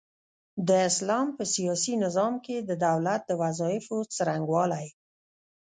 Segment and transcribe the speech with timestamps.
[0.67, 4.87] د اسلام په سياسي نظام کي د دولت د وظايفو څرنګوالۍ